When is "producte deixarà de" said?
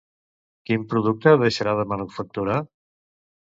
0.93-1.87